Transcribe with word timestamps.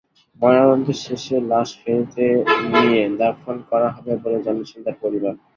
ময়নাতদন্ত 0.39 0.87
শেষে 1.03 1.35
লাশ 1.51 1.69
ফেনীতে 1.79 2.25
নিয়ে 2.73 3.01
দাফন 3.19 3.55
করা 3.69 3.89
হবে 3.95 4.13
বলে 4.23 4.39
জানিয়েছে 4.45 4.75
তাঁর 4.85 4.95
পরিবার। 5.03 5.33